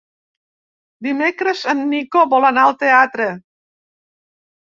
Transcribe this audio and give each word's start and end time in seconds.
Dimecres 1.07 1.59
en 1.73 1.83
Nico 1.91 2.23
vol 2.33 2.49
anar 2.51 2.63
al 2.69 2.75
teatre. 2.85 3.27